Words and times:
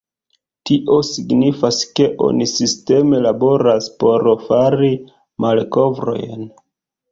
Tio 0.69 0.95
signifas 1.09 1.81
ke 1.99 2.07
oni 2.29 2.47
sisteme 2.53 3.21
laboras 3.27 3.91
por 4.01 4.27
fari 4.49 4.93
malkovrojn. 5.49 6.53